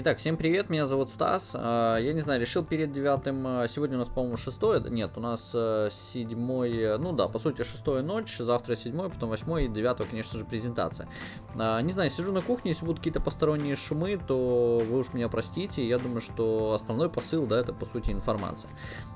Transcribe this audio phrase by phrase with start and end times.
[0.00, 1.50] Итак, всем привет, меня зовут Стас.
[1.54, 5.20] А, я не знаю, решил перед девятым, а, сегодня у нас, по-моему, шестое, нет, у
[5.20, 10.06] нас а, седьмой, ну да, по сути, шестое ночь, завтра седьмой, потом восьмой и девятого,
[10.06, 11.08] конечно же, презентация.
[11.56, 15.84] Не знаю, сижу на кухне, если будут какие-то посторонние шумы, то вы уж меня простите,
[15.84, 18.70] я думаю, что основной посыл, да, это, по сути, информация.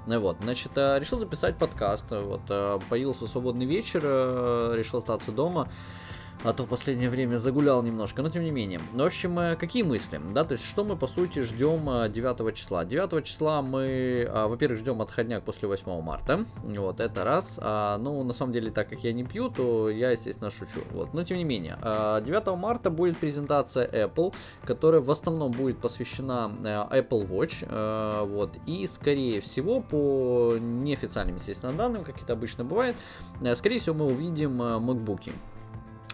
[0.07, 2.43] Вот, значит, решил записать подкаст, вот,
[2.91, 4.01] появился свободный вечер,
[4.77, 5.69] решил остаться дома,
[6.45, 8.81] а то в последнее время загулял немножко, но тем не менее.
[8.93, 12.53] В общем, э, какие мысли, да, то есть что мы по сути ждем 9 э,
[12.53, 12.85] числа?
[12.85, 18.23] 9 числа мы, а, во-первых, ждем отходняк после 8 марта, вот, это раз, а, ну,
[18.25, 21.39] на самом деле, так как я не пью, то я, естественно, шучу, вот, но тем
[21.39, 21.77] не менее.
[21.77, 28.51] 9 а, марта будет презентация Apple, которая в основном будет посвящена э, Apple Watch, вот,
[28.67, 32.97] и, скорее всего, по неофициальным, естественно, данным, как это обычно бывает,
[33.55, 35.31] скорее всего, мы увидим MacBook.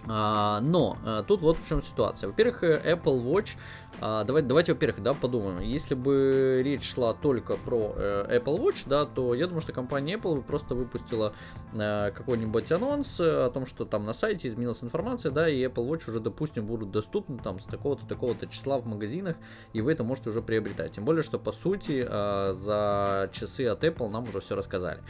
[0.07, 2.29] А, но а, тут вот в чем ситуация.
[2.29, 3.57] Во-первых, э, Apple Watch
[4.01, 5.61] а, давайте, давайте, во-первых, да, подумаем.
[5.61, 10.15] Если бы речь шла только про э, Apple Watch, да, то я думаю, что компания
[10.15, 11.33] Apple просто выпустила
[11.73, 16.09] э, какой-нибудь анонс о том, что там на сайте изменилась информация, да, и Apple Watch
[16.09, 19.37] уже, допустим, будут доступны там с такого-то такого-то числа в магазинах,
[19.73, 20.93] и вы это можете уже приобретать.
[20.93, 25.01] Тем более, что по сути э, за часы от Apple нам уже все рассказали.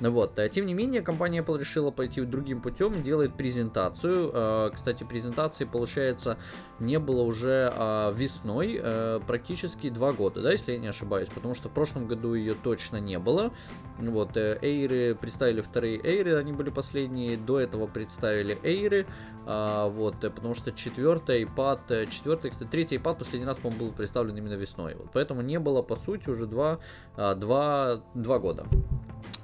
[0.00, 0.38] Вот.
[0.38, 4.30] А, тем не менее, компания Apple решила пойти другим путем, делает презентацию.
[4.34, 6.36] Э, кстати, презентации, получается,
[6.78, 11.54] не было уже э, весной э, практически два года, да, если я не ошибаюсь, потому
[11.54, 13.52] что в прошлом году ее точно не было.
[13.98, 19.06] Вот, э, Эйры представили вторые Эйры, они были последние, до этого представили Эйры,
[19.46, 23.92] э, вот, потому что четвертый iPad, э, четвертый, кстати, третий iPad последний раз, по-моему, был
[23.92, 26.78] представлен именно весной, вот, поэтому не было, по сути, уже два,
[27.16, 28.66] э, два, два года.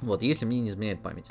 [0.02, 1.26] Вот, если мне не изменяет память.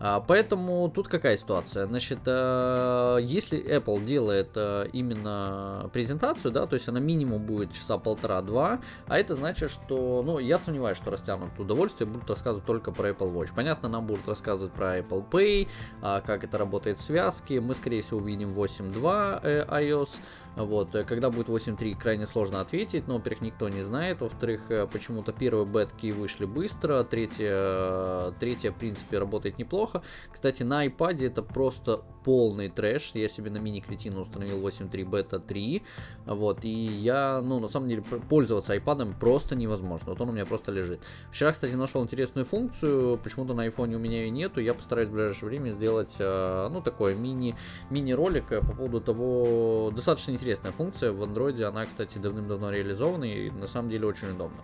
[0.00, 1.86] А, поэтому тут какая ситуация?
[1.86, 7.98] Значит, э, если Apple делает э, именно презентацию, да, то есть она минимум будет часа
[7.98, 13.10] полтора-два, а это значит, что, ну, я сомневаюсь, что растянут удовольствие, будут рассказывать только про
[13.10, 13.48] Apple Watch.
[13.54, 15.68] Понятно, нам будут рассказывать про Apple Pay,
[16.00, 20.10] а, как это работает в связке, мы, скорее всего, увидим 8.2 э, iOS,
[20.54, 25.66] вот, когда будет 8.3, крайне сложно ответить, но, во-первых, никто не знает, во-вторых, почему-то первые
[25.66, 29.87] бетки вышли быстро, третья, третья, в принципе, работает неплохо.
[30.32, 35.82] Кстати, на iPad это просто полный трэш, я себе на мини-кретину установил 8.3 бета 3,
[36.26, 40.44] вот, и я, ну, на самом деле, пользоваться iPad просто невозможно, вот он у меня
[40.44, 41.00] просто лежит.
[41.30, 45.12] Вчера, кстати, нашел интересную функцию, почему-то на iPhone у меня ее нету, я постараюсь в
[45.12, 47.56] ближайшее время сделать, ну, такой мини,
[47.90, 51.12] мини-ролик по поводу того, достаточно интересная функция.
[51.12, 54.58] В андроиде она, кстати, давным-давно реализована и на самом деле очень удобно.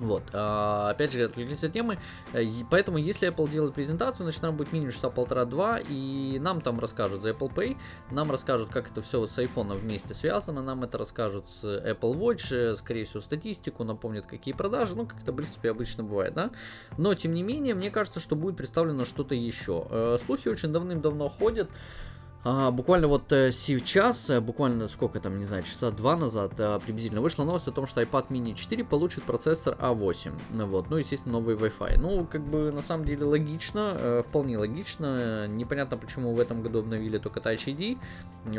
[0.00, 1.98] Вот, а, опять же, отвлеклись от темы,
[2.32, 6.80] э, поэтому если Apple делает презентацию, значит, нам будет минимум часа полтора-два, и нам там
[6.80, 7.76] расскажут за Apple Pay,
[8.10, 12.54] нам расскажут, как это все с iPhone вместе связано, нам это расскажут с Apple Watch,
[12.54, 16.50] э, скорее всего, статистику, напомнят, какие продажи, ну, как это, в принципе, обычно бывает, да,
[16.96, 19.86] но, тем не менее, мне кажется, что будет представлено что-то еще.
[19.90, 21.68] Э, слухи очень давным-давно ходят,
[22.44, 26.80] а, буквально вот э, сейчас, э, буквально сколько там, не знаю, часа два назад э,
[26.84, 30.32] приблизительно вышла новость о том, что iPad mini 4 получит процессор A8.
[30.58, 31.98] А вот, ну, естественно, новый Wi-Fi.
[31.98, 35.46] Ну, как бы на самом деле логично, вполне логично.
[35.46, 37.98] Непонятно, почему в этом году обновили только Touch ID,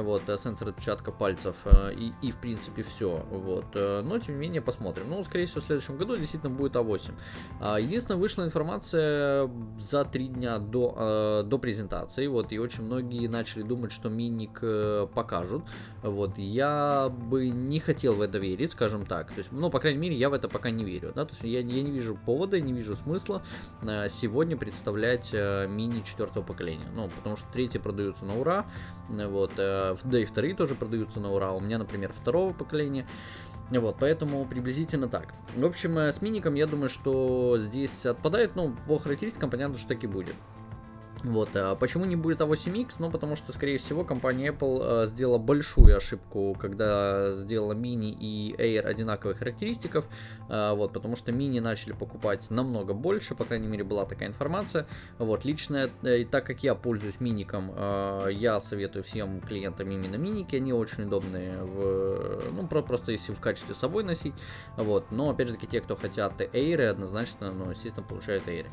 [0.02, 1.58] вот, сенсор отпечатка пальцев
[1.98, 3.26] и, и, в принципе, все.
[3.30, 5.10] Вот, но, тем не менее, посмотрим.
[5.10, 7.14] Ну, скорее всего, в следующем году действительно будет A8.
[7.60, 13.64] А, единственное, вышла информация за три дня до, до презентации, вот, и очень многие начали
[13.74, 15.64] думать, что миник э, покажут.
[16.02, 19.32] Вот, я бы не хотел в это верить, скажем так.
[19.32, 21.12] То есть, ну, по крайней мере, я в это пока не верю.
[21.16, 21.26] Да?
[21.26, 23.42] То есть, я, я не вижу повода, не вижу смысла
[23.82, 26.88] э, сегодня представлять э, мини четвертого поколения.
[26.96, 28.66] Ну, потому что третьи продаются на ура,
[29.10, 31.52] вот, да и вторые тоже продаются на ура.
[31.52, 33.08] У меня, например, второго поколения.
[33.70, 35.34] Вот, поэтому приблизительно так.
[35.56, 40.04] В общем, с миником я думаю, что здесь отпадает, ну, по характеристикам понятно, что так
[40.04, 40.36] и будет.
[41.24, 42.96] Вот, а почему не будет A8X?
[43.00, 48.54] Ну, потому что, скорее всего, компания Apple э, сделала большую ошибку, когда сделала мини и
[48.58, 50.06] Air одинаковых характеристиков,
[50.50, 54.86] э, вот, потому что мини начали покупать намного больше, по крайней мере, была такая информация.
[55.18, 60.58] Вот, лично, э, так как я пользуюсь миником, э, я советую всем клиентам именно миники,
[60.58, 64.34] они очень удобные, в, ну, просто если в качестве с собой носить,
[64.76, 68.66] вот, но, опять же таки, те, кто хотят Air, однозначно, ну, естественно, получают Air.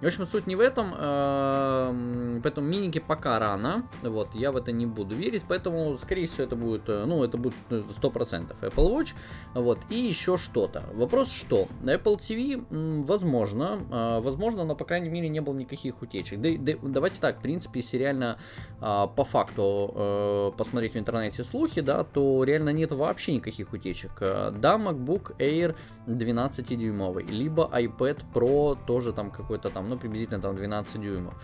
[0.00, 4.70] В общем, суть не в этом, эм, поэтому миники пока рано, вот, я в это
[4.70, 9.08] не буду верить, поэтому, скорее всего, это будет, э, ну, это будет 100% Apple Watch,
[9.54, 10.84] вот, и еще что-то.
[10.94, 11.66] Вопрос, что?
[11.82, 12.64] Apple TV,
[13.04, 16.40] возможно, э, возможно, но, по крайней мере, не было никаких утечек.
[16.40, 18.38] Да, да, давайте так, в принципе, если реально
[18.80, 24.12] э, по факту посмотреть в интернете слухи, да, то реально нет вообще никаких утечек.
[24.20, 25.74] Да, MacBook Air
[26.06, 31.34] 12-дюймовый, либо iPad Pro тоже там какой-то там, ну, приблизительно там 12 дюймов.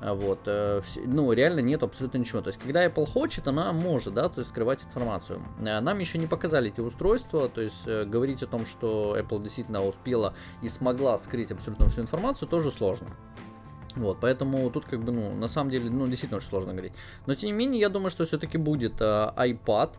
[0.00, 2.42] А, вот, э, ну, реально нет абсолютно ничего.
[2.42, 5.40] То есть, когда Apple хочет, она может, да, то есть скрывать информацию.
[5.58, 9.42] А, нам еще не показали эти устройства, то есть э, говорить о том, что Apple
[9.42, 13.08] действительно успела и смогла скрыть абсолютно всю информацию, тоже сложно.
[13.96, 16.92] Вот, поэтому тут как бы, ну, на самом деле, ну, действительно очень сложно говорить.
[17.26, 19.92] Но, тем не менее, я думаю, что все-таки будет э, iPad.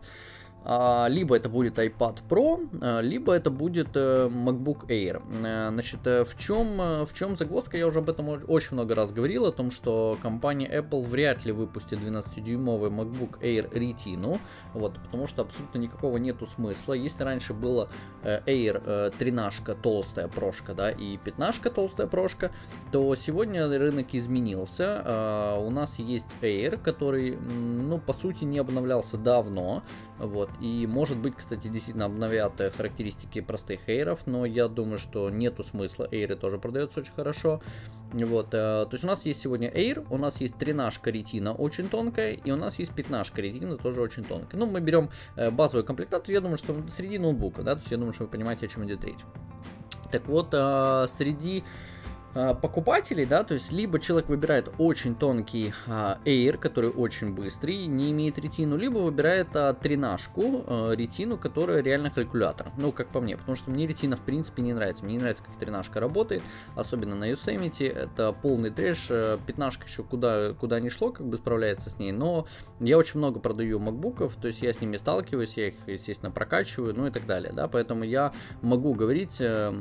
[0.68, 5.22] А, либо это будет iPad Pro, а, либо это будет э, MacBook Air.
[5.44, 7.76] Э, значит, э, в чем, в чем загвоздка?
[7.76, 11.52] Я уже об этом очень много раз говорил, о том, что компания Apple вряд ли
[11.52, 14.40] выпустит 12-дюймовый MacBook Air Retina,
[14.74, 16.94] вот, потому что абсолютно никакого нету смысла.
[16.94, 17.88] Если раньше было
[18.24, 22.50] Air 13 толстая прошка, да, и 15 толстая прошка,
[22.90, 25.02] то сегодня рынок изменился.
[25.04, 29.84] А, у нас есть Air, который, ну, по сути, не обновлялся давно,
[30.18, 30.50] вот.
[30.60, 36.08] И может быть, кстати, действительно обновят характеристики простых эйров, но я думаю, что нету смысла.
[36.10, 37.60] Эйры тоже продаются очень хорошо.
[38.12, 41.88] Вот, э, то есть у нас есть сегодня Air, у нас есть тренажка ретина очень
[41.88, 44.58] тонкая, и у нас есть пятнашка ретина тоже очень тонкая.
[44.58, 47.98] Ну, мы берем э, базовую комплектацию, я думаю, что среди ноутбука, да, то есть я
[47.98, 49.18] думаю, что вы понимаете, о чем идет речь.
[50.12, 51.64] Так вот, э, среди
[52.60, 58.10] покупателей, да, то есть либо человек выбирает очень тонкий а, Air, который очень быстрый, не
[58.10, 62.68] имеет ретину, либо выбирает а, тренажку, а, ретину, которая реально калькулятор.
[62.76, 65.04] Ну, как по мне, потому что мне ретина в принципе не нравится.
[65.04, 66.42] Мне не нравится, как тренажка работает,
[66.74, 67.86] особенно на Yosemite.
[67.88, 69.08] Это полный трэш.
[69.46, 72.12] Пятнашка еще куда, куда не шло, как бы справляется с ней.
[72.12, 72.46] Но
[72.80, 76.94] я очень много продаю макбуков, то есть я с ними сталкиваюсь, я их, естественно, прокачиваю,
[76.94, 79.72] ну и так далее, да, поэтому я могу говорить э,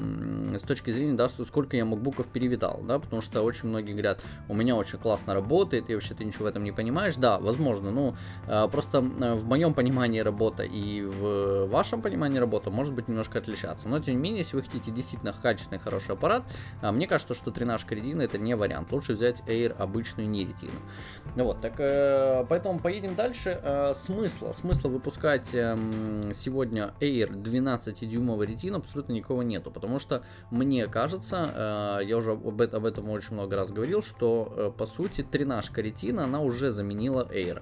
[0.58, 4.22] с точки зрения, да, сколько я макбуков перевел перевидал, да, потому что очень многие говорят,
[4.50, 7.16] у меня очень классно работает, и вообще ты ничего в этом не понимаешь.
[7.16, 8.16] Да, возможно, ну,
[8.48, 13.40] э, просто э, в моем понимании работа и в вашем понимании работа может быть немножко
[13.40, 13.90] отличаться.
[13.90, 16.44] Но, тем не менее, если вы хотите действительно качественный, хороший аппарат,
[16.82, 18.92] э, мне кажется, что тренажка ретина это не вариант.
[18.92, 20.80] Лучше взять Air обычную, не ретину.
[21.36, 21.78] Вот, так,
[22.48, 23.60] поэтому поедем дальше.
[23.96, 32.02] Смысла, смысла выпускать эм, сегодня Air 12-дюймовый ретин абсолютно никого нету, потому что мне кажется,
[32.06, 36.26] я уже об, об этом очень много раз говорил, что э, по сути тренажка ретина,
[36.26, 37.62] она уже заменила Air.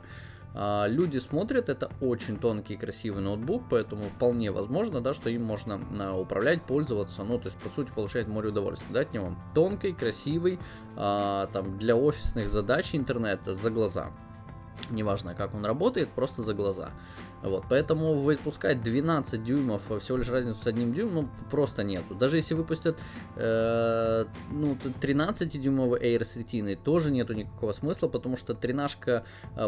[0.55, 5.43] А, люди смотрят, это очень тонкий и красивый ноутбук, поэтому вполне возможно, да, что им
[5.43, 9.35] можно а, управлять, пользоваться, ну, то есть, по сути, получать море удовольствия, да, от него.
[9.55, 10.59] Тонкий, красивый,
[10.95, 14.11] а, там, для офисных задач интернета за глаза.
[14.91, 16.91] Неважно, как он работает, просто за глаза.
[17.43, 22.15] Вот, поэтому выпускать 12 дюймов, а всего лишь разницу с одним дюймом, ну, просто нету.
[22.15, 22.97] Даже если выпустят
[23.35, 29.21] э, ну, 13-дюймовый Air с ретиной, тоже нету никакого смысла, потому что 13 э,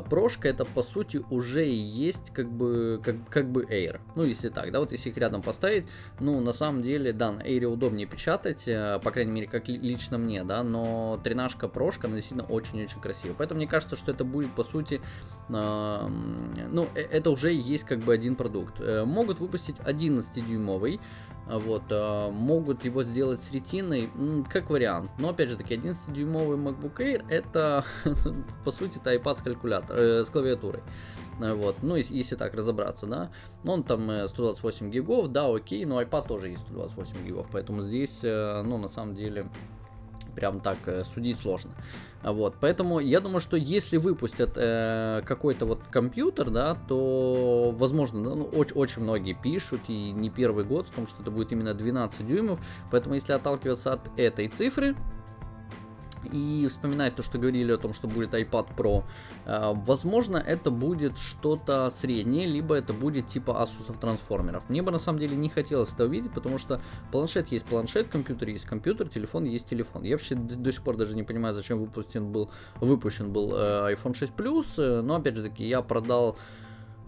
[0.09, 3.99] прошка это по сути уже и есть как бы, как, как бы Air.
[4.15, 5.85] Ну, если так, да, вот если их рядом поставить,
[6.21, 10.17] ну, на самом деле, да, на Air удобнее печатать, э, по крайней мере, как лично
[10.17, 13.35] мне, да, но 13 прошка, она действительно очень-очень красивая.
[13.37, 15.01] Поэтому мне кажется, что это будет, по сути,
[15.47, 18.79] ну, э, это уже есть как бы один продукт.
[18.79, 20.99] Э, могут выпустить 11-дюймовый,
[21.47, 24.09] а вот, э, могут его сделать с ретиной,
[24.49, 25.11] как вариант.
[25.19, 27.85] Но опять же таки, 11-дюймовый MacBook Air это,
[28.65, 30.81] по сути, это iPad с, калькулятор, э, с клавиатурой.
[31.37, 33.29] Вот, ну, если, если так разобраться, да.
[33.65, 38.77] Он там 128 гигов, да, окей, но iPad тоже есть 128 гигов, поэтому здесь, ну,
[38.77, 39.45] на самом деле,
[40.33, 40.77] прям так
[41.13, 41.71] судить сложно.
[42.25, 48.45] Вот, поэтому я думаю, что если выпустят э, какой-то вот компьютер, да, то, возможно, ну,
[48.45, 52.59] очень, очень многие пишут, и не первый год, потому что это будет именно 12 дюймов,
[52.89, 54.95] поэтому если отталкиваться от этой цифры,
[56.31, 59.03] и вспоминать то, что говорили о том, что будет iPad Pro,
[59.45, 64.69] э, возможно, это будет что-то среднее, либо это будет типа Asus трансформеров.
[64.69, 68.49] Мне бы на самом деле не хотелось это увидеть, потому что планшет есть планшет, компьютер
[68.49, 70.03] есть компьютер, телефон есть телефон.
[70.03, 72.49] Я вообще до сих пор даже не понимаю, зачем выпущен был,
[72.81, 76.37] выпущен был э, iPhone 6 Plus, э, но опять же таки я продал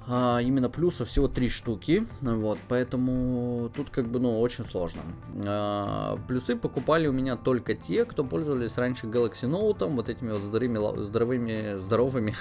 [0.09, 5.01] а, именно плюсов всего три штуки, вот, поэтому тут как бы, ну, очень сложно.
[5.45, 10.43] А, плюсы покупали у меня только те, кто пользовались раньше Galaxy Note, вот этими вот
[10.43, 12.35] здоровыми, здоровыми, здоровыми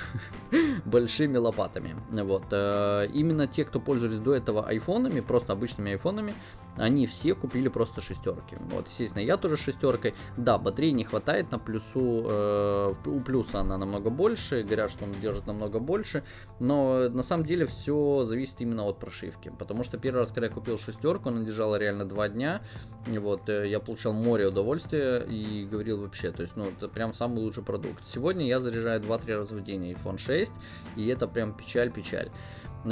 [0.85, 2.45] большими лопатами, вот.
[2.53, 6.35] А, именно те, кто пользовались до этого айфонами, просто обычными айфонами,
[6.77, 8.57] они все купили просто шестерки.
[8.71, 10.15] Вот, естественно, я тоже шестеркой.
[10.37, 15.13] Да, батареи не хватает на плюсу, э, у плюса она намного больше, говорят, что он
[15.13, 16.23] держит намного больше,
[16.61, 20.53] но на самом деле все зависит именно от прошивки, потому что первый раз, когда я
[20.53, 22.63] купил шестерку, она держала реально два дня,
[23.07, 27.41] вот, э, я получал море удовольствия и говорил вообще, то есть, ну, это прям самый
[27.41, 28.07] лучший продукт.
[28.07, 30.53] Сегодня я заряжаю 2-3 раза в день iPhone 6,
[30.97, 32.31] и это прям печаль-печаль.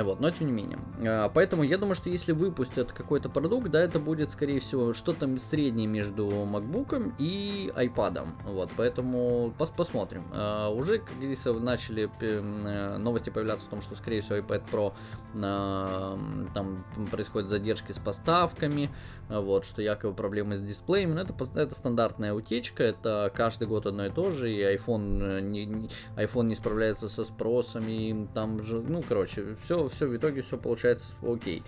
[0.03, 0.79] Вот, но тем не менее.
[1.07, 5.29] А, поэтому я думаю, что если выпустят какой-то продукт, да, это будет, скорее всего, что-то
[5.39, 8.27] среднее между MacBook и iPad.
[8.45, 10.25] Вот, поэтому пос посмотрим.
[10.33, 14.93] А, уже, как говорится, начали э, новости появляться о том, что, скорее всего, iPad Pro
[15.35, 18.89] там происходят задержки с поставками,
[19.29, 24.07] вот, что якобы проблемы с дисплеем, но это, это стандартная утечка, это каждый год одно
[24.07, 29.03] и то же, и iPhone э, не, iPhone не справляется со спросами, там же, ну,
[29.07, 31.63] короче, все все, в итоге все получается окей.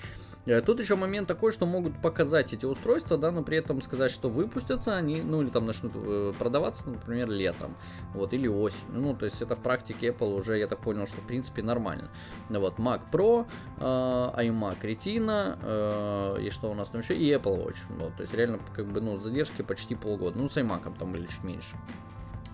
[0.47, 4.13] Э, тут еще момент такой, что могут показать эти устройства, да, но при этом сказать,
[4.13, 7.77] что выпустятся они, ну или там начнут э, продаваться, например, летом,
[8.15, 8.85] вот, или осенью.
[8.89, 12.11] Ну, то есть это в практике Apple уже, я так понял, что в принципе нормально.
[12.49, 13.47] Вот, Mac Pro,
[13.79, 17.79] э, iMac Retina, э, и что у нас там еще, и Apple Watch.
[17.99, 20.39] Вот, то есть реально, как бы, ну, задержки почти полгода.
[20.39, 21.77] Ну, с iMac там были чуть меньше.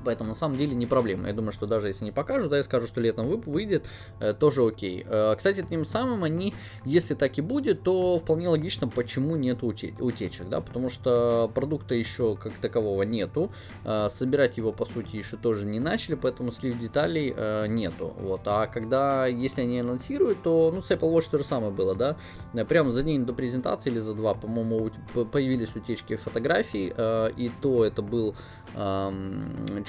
[0.04, 1.28] Поэтому на самом деле не проблема.
[1.28, 3.86] Я думаю, что даже если не покажут, да, и скажут, что летом выйдет,
[4.20, 5.04] э, тоже окей.
[5.08, 6.54] Э, кстати, тем самым они,
[6.84, 12.36] если так и будет, то вполне логично, почему нет утечек, да, потому что продукта еще
[12.36, 13.50] как такового нету,
[13.84, 17.34] э, собирать его по сути еще тоже не начали, поэтому слив деталей
[17.68, 18.12] нету.
[18.18, 18.42] Вот.
[18.44, 22.16] А когда, если они анонсируют, то, ну, с Apple Watch то же самое было, да,
[22.64, 24.90] прямо за день до презентации или за два, по-моему,
[25.30, 26.92] появились утечки фотографий,
[27.36, 28.34] и то это был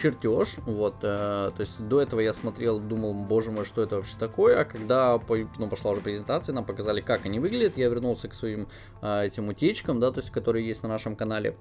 [0.03, 4.15] чертеж, вот, э, то есть до этого я смотрел, думал, боже мой, что это вообще
[4.19, 5.17] такое, а когда
[5.57, 8.67] ну, пошла уже презентация, нам показали, как они выглядят, я вернулся к своим
[9.01, 11.55] э, этим утечкам, да, то есть, которые есть на нашем канале,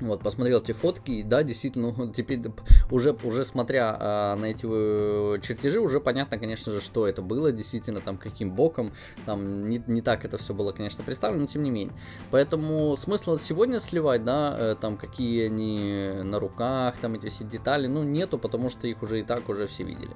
[0.00, 2.42] вот, посмотрел эти фотки, и да, действительно, теперь
[2.90, 7.52] уже, уже смотря а, на эти э, чертежи, уже понятно, конечно же, что это было,
[7.52, 8.92] действительно, там, каким боком,
[9.26, 11.94] там, не, не так это все было, конечно, представлено, но тем не менее.
[12.30, 17.86] Поэтому смысла сегодня сливать, да, э, там, какие они на руках, там, эти все детали,
[17.86, 20.12] ну, нету, потому что их уже и так уже все видели.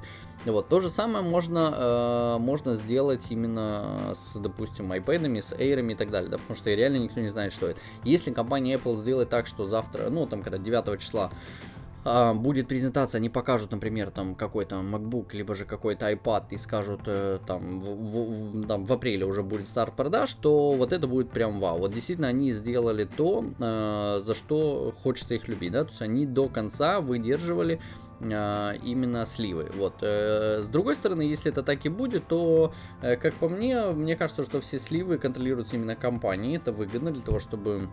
[0.46, 5.94] Вот, то же самое можно, э, можно сделать именно с, допустим, iPad, с Air и
[5.94, 7.80] так далее, да, потому что реально никто не знает, что это.
[8.04, 11.30] Если компания Apple сделает так, что завтра, ну, там, когда 9 числа
[12.04, 17.00] а, будет презентация, они покажут, например, там какой-то MacBook, либо же какой-то iPad и скажут,
[17.06, 21.30] э, там в, в, там в апреле уже будет старт продаж, то вот это будет
[21.30, 21.78] прям вау.
[21.78, 26.26] Вот действительно они сделали то, э, за что хочется их любить, да, то есть они
[26.26, 27.80] до конца выдерживали
[28.20, 29.70] э, именно сливы.
[29.74, 29.94] Вот.
[30.02, 34.60] С другой стороны, если это так и будет, то, как по мне, мне кажется, что
[34.60, 36.56] все сливы контролируются именно компанией.
[36.56, 37.88] Это выгодно для того, чтобы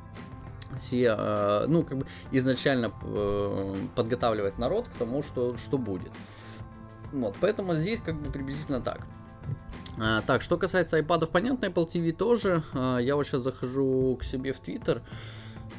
[0.77, 6.11] все, э, ну, как бы изначально э, подготавливать народ к тому, что, что будет.
[7.11, 9.01] Вот, поэтому здесь как бы приблизительно так.
[9.99, 12.63] А, так, что касается iPad, понятно, Apple TV тоже.
[12.73, 15.01] А, я вот сейчас захожу к себе в Twitter.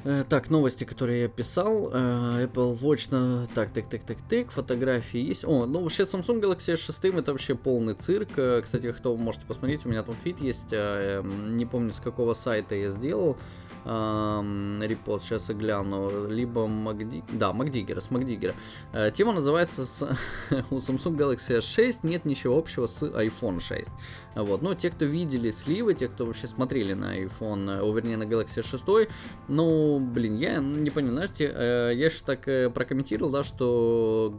[0.04, 1.90] Э, так, новости, которые я писал.
[1.92, 3.46] Э, Apple Watch на...
[3.54, 4.50] Так, так, так, так, так.
[4.50, 5.44] Фотографии есть.
[5.44, 8.30] О, ну вообще Samsung Galaxy S6 это вообще полный цирк.
[8.36, 10.72] Э, кстати, кто можете посмотреть, у меня там feed есть.
[10.72, 13.36] Эм, не помню, с какого сайта я сделал
[13.84, 17.24] репост, сейчас я гляну, либо MacDi...
[17.32, 18.54] да, MacDigger а, с MacDigger а.
[18.92, 20.02] Э, тема называется с...
[20.70, 23.88] у Samsung Galaxy S6 нет ничего общего с iPhone 6.
[24.36, 28.24] Вот, ну, те, кто видели сливы, те, кто вообще смотрели на iPhone, о, вернее, на
[28.24, 29.10] Galaxy 6,
[29.48, 34.32] ну, блин, я не понял, знаете, э, я еще так э, прокомментировал, да, что,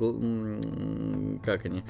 [1.44, 1.84] как они,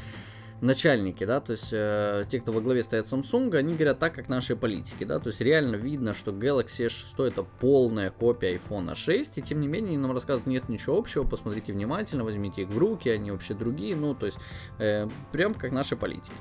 [0.63, 4.29] начальники, да, то есть э, те, кто во главе стоят Samsung, они говорят так, как
[4.29, 9.37] наши политики, да, то есть реально видно, что Galaxy S6 это полная копия iPhone 6,
[9.37, 12.77] и тем не менее они нам рассказывают, нет ничего общего, посмотрите внимательно, возьмите их в
[12.77, 14.37] руки, они вообще другие, ну, то есть
[14.79, 16.31] э, прям как наши политики.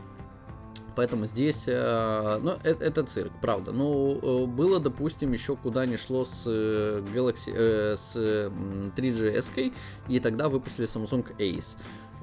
[0.95, 3.73] Поэтому здесь, э, ну, это, это цирк, правда.
[3.73, 9.73] Но э, было, допустим, еще куда не шло с Galaxy, э, с 3G SK,
[10.09, 11.77] и тогда выпустили Samsung Ace.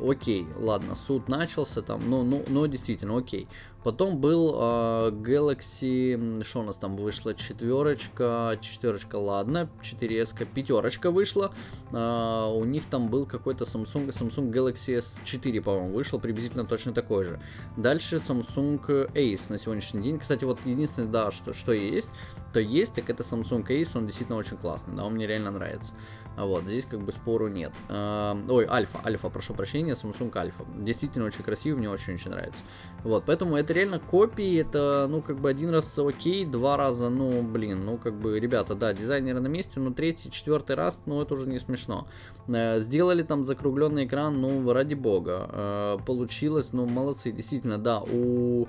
[0.06, 3.48] Окей, ладно, суд начался там, ну, ну, ну действительно, окей.
[3.84, 11.54] Потом был э, Galaxy, что у нас там вышло, четверочка, четверочка, ладно, 4S, пятерочка вышла.
[11.94, 17.24] Э, у них там был какой-то Samsung, Samsung Galaxy S4, по-моему, вышел, приблизительно точно такой
[17.24, 17.40] же.
[17.78, 20.20] Дальше Samsung Ace на сегодняшний день.
[20.20, 22.12] Кстати, вот единственное, да, что, что есть,
[22.52, 25.94] то есть, так это Samsung Ace, он действительно очень классный, да, он мне реально нравится.
[26.40, 27.74] А вот, здесь как бы спору нет.
[27.90, 30.64] Ой, Альфа, Альфа, прошу прощения, Samsung Альфа.
[30.78, 32.62] Действительно очень красивый, мне очень-очень нравится.
[33.04, 37.42] Вот, поэтому это реально копии, это, ну, как бы один раз окей, два раза, ну,
[37.42, 41.34] блин, ну, как бы, ребята, да, дизайнеры на месте, но третий, четвертый раз, ну, это
[41.34, 42.08] уже не смешно.
[42.48, 45.50] Э, сделали там закругленный экран, ну, ради бога.
[45.52, 48.66] Э, получилось, ну, молодцы, действительно, да, у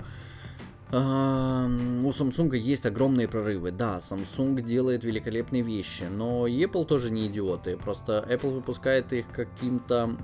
[0.93, 3.71] у Samsung есть огромные прорывы.
[3.71, 7.77] Да, Samsung делает великолепные вещи, но Apple тоже не идиоты.
[7.77, 10.15] Просто Apple выпускает их каким-то,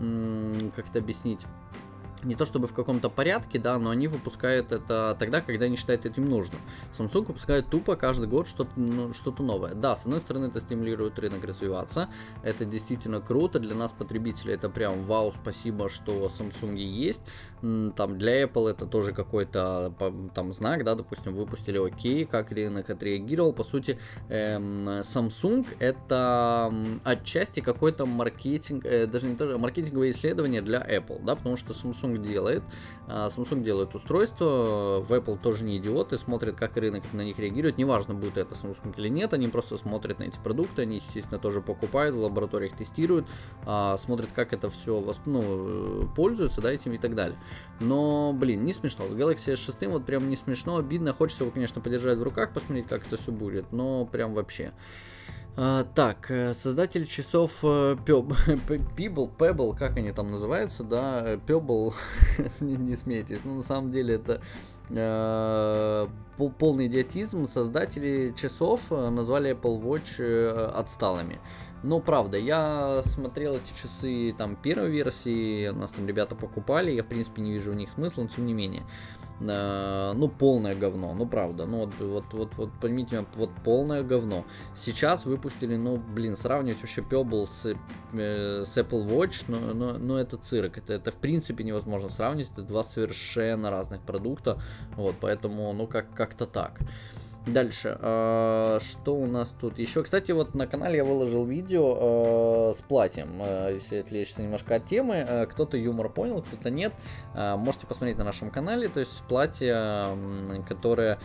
[0.75, 1.39] как это объяснить,
[2.23, 6.05] не то чтобы в каком-то порядке, да, но они выпускают это тогда, когда они считают
[6.05, 6.59] этим нужным.
[6.97, 9.73] Samsung выпускает тупо каждый год что-то ну, что новое.
[9.73, 12.09] Да, с одной стороны, это стимулирует рынок развиваться,
[12.43, 17.23] это действительно круто, для нас, потребителей, это прям вау, спасибо, что Samsung есть.
[17.61, 19.93] Там для Apple это тоже какой-то
[20.33, 23.53] там знак, да, допустим, выпустили окей, как рынок отреагировал.
[23.53, 23.97] По сути,
[24.29, 26.73] эм, Samsung это
[27.03, 32.17] отчасти какой-то маркетинг, э, даже не то, маркетинговое исследование для Apple, да, потому что Samsung
[32.17, 32.63] делает.
[33.07, 37.77] А, Samsung делает устройство, в Apple тоже не идиоты, смотрят, как рынок на них реагирует.
[37.77, 41.39] Неважно, будет это Samsung или нет, они просто смотрят на эти продукты, они их, естественно,
[41.39, 43.25] тоже покупают, в лабораториях тестируют,
[43.65, 47.37] а, смотрят, как это все ну, пользуются, да, этим и так далее.
[47.79, 49.05] Но, блин, не смешно.
[49.07, 51.13] С Galaxy S6 вот прям не смешно, обидно.
[51.13, 54.73] Хочется его, конечно, подержать в руках, посмотреть, как это все будет, но прям вообще.
[55.59, 58.37] А, так, э, создатель часов э, Pebble,
[59.39, 61.95] Pebble, как они там называются, да, э, Pebble,
[62.59, 64.39] не, не смейтесь, но на самом деле это
[64.91, 66.07] э,
[66.59, 67.47] полный идиотизм.
[67.47, 70.21] Создатели часов назвали Apple Watch
[70.75, 71.39] отсталыми.
[71.83, 77.03] Но правда, я смотрел эти часы там первой версии, у нас там ребята покупали, я
[77.03, 78.83] в принципе не вижу в них смысла, но тем не менее.
[79.39, 84.45] Э, ну, полное говно, ну, правда, ну, вот, вот, вот, вот поймите вот полное говно.
[84.75, 87.75] Сейчас выпустили, ну, блин, сравнивать вообще Pebble с,
[88.13, 92.49] э, с Apple Watch, ну, ну, ну, это цирк, это, это в принципе невозможно сравнить,
[92.51, 94.59] это два совершенно разных продукта,
[94.95, 96.79] вот, поэтому, ну, как, как-то так.
[97.47, 100.03] Дальше, э, что у нас тут еще?
[100.03, 104.85] Кстати, вот на канале я выложил видео э, с платьем, э, если отвлечься немножко от
[104.85, 105.47] темы.
[105.49, 106.93] Кто-то юмор понял, кто-то нет.
[107.33, 110.17] Можете посмотреть на нашем канале, то есть платье,
[110.67, 111.19] которое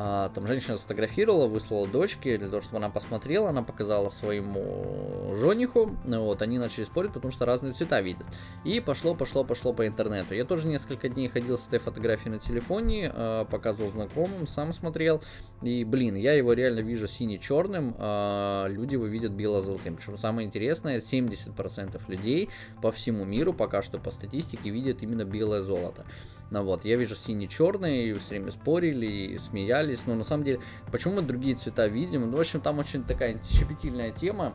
[0.00, 5.96] а, там женщина сфотографировала, выслала дочке для того, чтобы она посмотрела, она показала своему жениху,
[6.04, 8.24] вот, они начали спорить, потому что разные цвета видят.
[8.64, 10.34] И пошло, пошло, пошло по интернету.
[10.34, 15.20] Я тоже несколько дней ходил с этой фотографией на телефоне, а, показывал знакомым, сам смотрел,
[15.62, 19.96] и, блин, я его реально вижу сине-черным, а люди его видят бело-золотым.
[19.96, 22.48] Причем самое интересное, 70% людей
[22.80, 26.04] по всему миру, пока что по статистике, видят именно белое золото.
[26.50, 31.22] Ну вот, я вижу синий-черный, все время спорили смеялись, но на самом деле, почему мы
[31.22, 32.30] другие цвета видим?
[32.30, 34.54] Ну, в общем, там очень такая щепетильная тема,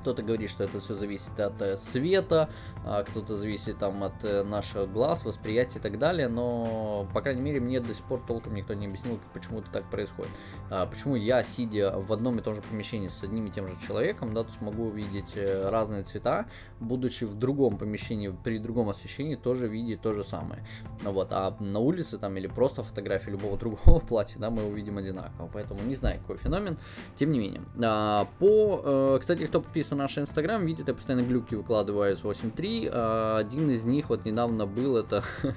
[0.00, 2.50] кто-то говорит, что это все зависит от э, света,
[2.84, 7.42] а кто-то зависит там от э, наших глаз, восприятия и так далее, но, по крайней
[7.42, 10.30] мере, мне до сих пор толком никто не объяснил, почему это так происходит.
[10.70, 13.74] А, почему я, сидя в одном и том же помещении с одним и тем же
[13.86, 16.46] человеком, да, смогу увидеть э, разные цвета,
[16.80, 20.64] будучи в другом помещении, при другом освещении, тоже видеть то же самое.
[21.02, 24.98] Ну, вот, а на улице там или просто фотографии любого другого платья, да, мы увидим
[24.98, 25.50] одинаково.
[25.52, 26.78] Поэтому не знаю, какой феномен,
[27.18, 27.62] тем не менее.
[27.82, 32.22] А, по, кстати, кто подписан подписан на наш инстаграм, видит, я постоянно глюки выкладываю с
[32.22, 32.90] 8.3.
[32.92, 35.22] А один из них вот недавно был, это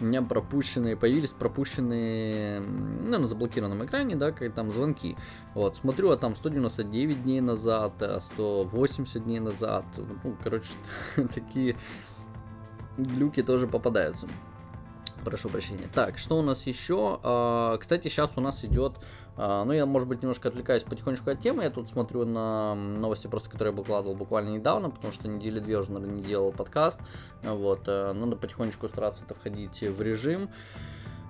[0.00, 5.16] у меня пропущенные, появились пропущенные, ну, на заблокированном экране, да, как там звонки.
[5.54, 7.92] Вот, смотрю, а там 199 дней назад,
[8.34, 9.84] 180 а дней назад.
[9.96, 10.72] Ну, короче,
[11.34, 11.76] такие
[12.96, 14.26] глюки тоже попадаются
[15.24, 15.88] прошу прощения.
[15.92, 17.18] Так, что у нас еще?
[17.24, 18.92] А, кстати, сейчас у нас идет,
[19.36, 23.50] ну я, может быть, немножко отвлекаюсь потихонечку от темы, я тут смотрю на новости просто,
[23.50, 26.98] которые я выкладывал буквально недавно, потому что недели две уже, наверное, не делал подкаст,
[27.42, 30.48] вот, э, надо потихонечку стараться это входить в режим.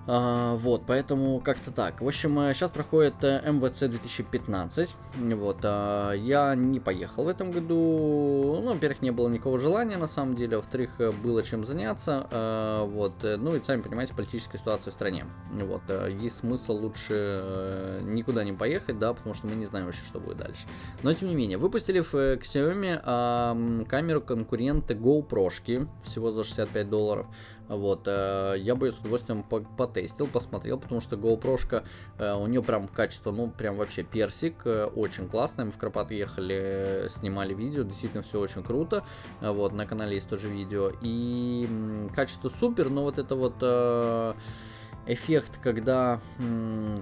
[0.09, 2.01] А, вот, поэтому как-то так.
[2.01, 4.89] В общем, сейчас проходит МВЦ 2015.
[5.35, 8.61] Вот, а, я не поехал в этом году.
[8.63, 10.59] Ну, во-первых, не было никакого желания, на самом деле.
[10.59, 12.29] Во-вторых, было чем заняться.
[12.31, 15.27] А, вот, ну и сами понимаете, политическая ситуация в стране.
[15.51, 20.21] Вот, есть смысл лучше никуда не поехать, да, потому что мы не знаем вообще, что
[20.21, 20.67] будет дальше.
[21.03, 25.47] Но, тем не менее, выпустили в Xiaomi камеру конкурента GoPro,
[26.05, 27.27] всего за 65 долларов.
[27.69, 31.85] Вот, э, я бы с удовольствием потестил, посмотрел, потому что GoPro,
[32.19, 35.65] э, у нее прям качество, ну, прям вообще персик, э, очень классно.
[35.65, 39.05] Мы в Карпат ехали, снимали видео, действительно все очень круто.
[39.41, 40.93] Вот, на канале есть тоже видео.
[41.03, 41.69] И
[42.15, 43.55] качество супер, но вот это вот
[45.07, 46.21] эффект, когда,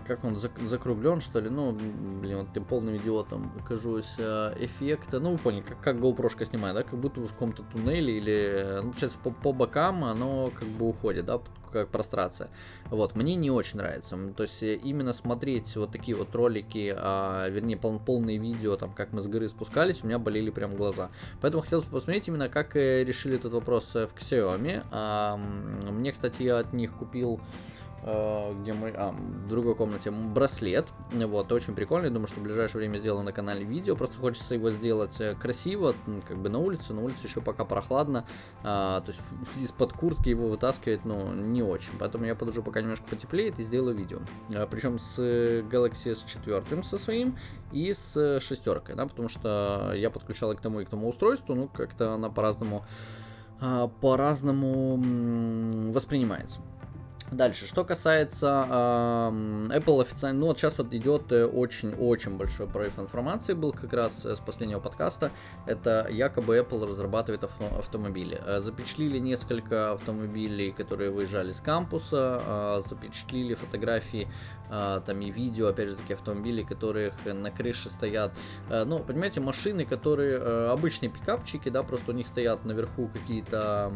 [0.06, 5.32] как он, закруглен, что ли, ну, блин, вот тем полным идиотом кажусь, э, эффекта, ну,
[5.32, 8.90] вы поняли, как, как GoPro снимает, да, как будто вы в каком-то туннеле или, ну,
[8.90, 11.40] получается, по, по бокам оно как бы уходит, да,
[11.72, 12.50] как прострация.
[12.90, 14.16] Вот, мне не очень нравится.
[14.36, 18.92] То есть э, именно смотреть вот такие вот ролики, а, вернее пол, полные видео, там,
[18.92, 21.10] как мы с горы спускались, у меня болели прям глаза.
[21.40, 24.84] Поэтому хотелось посмотреть именно, как э, решили этот вопрос в Xiaomi.
[24.90, 30.86] А, мне, кстати, я от них купил Э, где мы, а, в другой комнате браслет,
[31.10, 34.70] вот, очень прикольный, думаю, что в ближайшее время сделаю на канале видео, просто хочется его
[34.70, 35.94] сделать э, красиво,
[36.28, 38.26] как бы на улице, на улице еще пока прохладно,
[38.62, 39.22] а, то есть
[39.56, 43.96] из-под куртки его вытаскивать, ну, не очень, поэтому я подожду, пока немножко потеплеет и сделаю
[43.96, 44.18] видео,
[44.54, 47.38] а, причем с Galaxy S4 со своим
[47.72, 51.54] и с шестеркой, да, потому что я подключал и к тому, и к тому устройству,
[51.54, 52.84] ну, как-то она по-разному
[53.60, 56.60] а, по-разному воспринимается.
[57.30, 63.54] Дальше, что касается э, Apple официально, ну вот сейчас вот идет очень-очень большой прорыв информации,
[63.54, 65.30] был как раз с последнего подкаста,
[65.66, 68.40] это якобы Apple разрабатывает авто, автомобили.
[68.44, 74.28] Э, запечатлили несколько автомобилей, которые выезжали с кампуса, э, запечатлили фотографии
[74.70, 78.32] а, там и видео, опять же таки автомобилей, которых на крыше стоят,
[78.70, 83.92] э, ну, понимаете, машины, которые э, обычные пикапчики, да, просто у них стоят наверху какие-то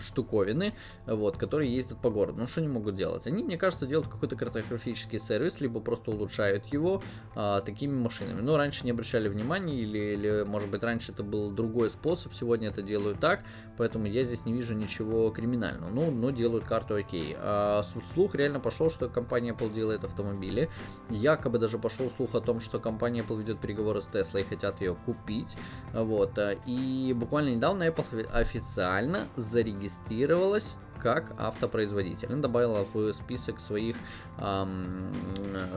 [0.00, 0.74] штуковины,
[1.06, 2.40] вот, которые ездят по городу.
[2.40, 3.26] Ну, что они могут делать?
[3.26, 7.02] Они, мне кажется, делают какой-то картографический сервис, либо просто улучшают его
[7.34, 8.40] а, такими машинами.
[8.40, 12.68] Но раньше не обращали внимания, или, или, может быть, раньше это был другой способ, сегодня
[12.68, 13.44] это делают так,
[13.76, 15.90] поэтому я здесь не вижу ничего криминального.
[15.90, 17.36] Ну, но делают карту окей.
[17.38, 17.82] А
[18.14, 20.70] слух реально пошел, что компания Apple делает автомобили.
[21.10, 24.80] Якобы даже пошел слух о том, что компания Apple ведет переговоры с Tesla и хотят
[24.80, 25.56] ее купить.
[25.92, 26.38] Вот.
[26.66, 32.28] И буквально недавно Apple официально зарегистрировалась как автопроизводитель.
[32.28, 33.96] Она добавила в список своих,
[34.38, 35.10] эм,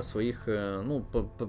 [0.04, 1.04] своих э, ну,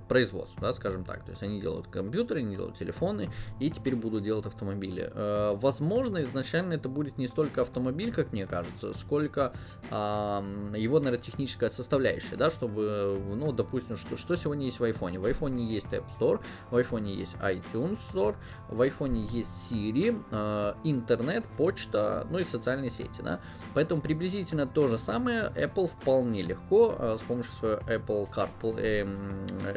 [0.09, 1.25] производств, да, скажем так.
[1.25, 5.13] То есть они делают компьютеры, они делают телефоны и теперь будут делать автомобили.
[5.15, 9.53] Э, возможно, изначально это будет не столько автомобиль, как мне кажется, сколько
[9.91, 15.19] э, его, наверное, техническая составляющая, да, чтобы, ну, допустим, что, что сегодня есть в iPhone.
[15.19, 18.37] В iPhone есть App Store, в iPhone есть iTunes Store,
[18.71, 23.41] в iPhone есть Siri, э, интернет, почта, ну и социальные сети, да.
[23.77, 29.05] Поэтому приблизительно то же самое Apple вполне легко э, с помощью своего Apple Car, э,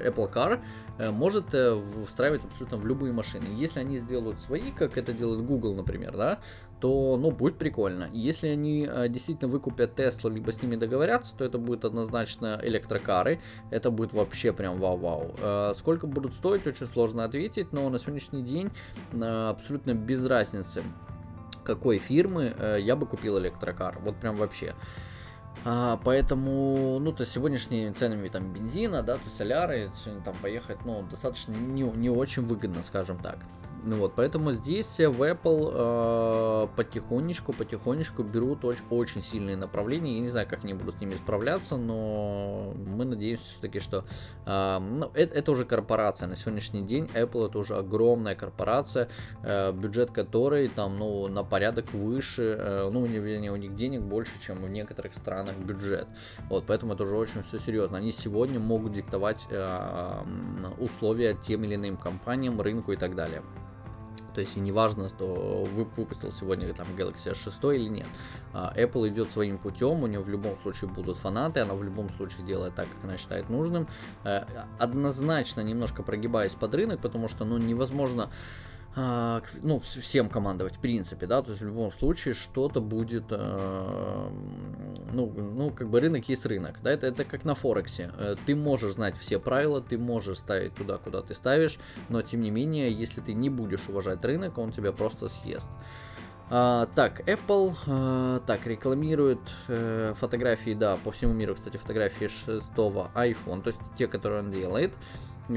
[0.07, 0.61] Apple Car
[0.97, 1.47] э, может
[2.07, 3.47] встраивать абсолютно в любые машины.
[3.57, 6.39] Если они сделают свои, как это делает Google, например, да,
[6.79, 8.07] то, ну, будет прикольно.
[8.13, 13.41] Если они действительно выкупят Tesla, либо с ними договорятся, то это будет однозначно электрокары.
[13.69, 15.73] Это будет вообще прям вау-вау.
[15.75, 18.71] Сколько будут стоить, очень сложно ответить, но на сегодняшний день
[19.21, 20.81] абсолютно без разницы
[21.75, 23.99] какой фирмы э, я бы купил электрокар.
[23.99, 24.73] Вот прям вообще.
[25.65, 29.91] А, поэтому, ну, то сегодняшними ценами там бензина, да, то соляры,
[30.25, 33.37] там поехать, ну, достаточно не, не очень выгодно, скажем так.
[33.83, 40.15] Ну вот, поэтому здесь в Apple э, потихонечку, потихонечку берут очень, очень сильные направления.
[40.15, 44.03] Я не знаю, как они будут с ними справляться, но мы надеемся все-таки, что
[44.45, 46.27] э, ну, это, это уже корпорация.
[46.27, 49.07] На сегодняшний день Apple это уже огромная корпорация,
[49.43, 54.33] э, бюджет которой там, ну, на порядок выше, э, ну, вернее, у них денег больше,
[54.45, 56.07] чем в некоторых странах бюджет.
[56.49, 57.97] Вот, поэтому это уже очень все серьезно.
[57.97, 60.23] Они сегодня могут диктовать э,
[60.79, 63.41] условия тем или иным компаниям, рынку и так далее.
[64.33, 68.07] То есть и не важно, что выпустил сегодня там Galaxy S6 или нет.
[68.53, 72.09] А, Apple идет своим путем, у нее в любом случае будут фанаты, она в любом
[72.11, 73.87] случае делает так, как она считает нужным.
[74.23, 74.43] Э,
[74.77, 78.29] однозначно немножко прогибаясь под рынок, потому что ну, невозможно
[78.95, 84.29] ну, всем командовать, в принципе, да, то есть в любом случае что-то будет, э,
[85.13, 88.55] ну, ну, как бы рынок есть рынок, да, это, это как на Форексе, э, ты
[88.55, 92.91] можешь знать все правила, ты можешь ставить туда, куда ты ставишь, но тем не менее,
[92.91, 95.69] если ты не будешь уважать рынок, он тебя просто съест.
[96.51, 103.11] А, так, Apple а, так рекламирует э, фотографии, да, по всему миру, кстати, фотографии шестого
[103.13, 104.93] iPhone, то есть те, которые он делает.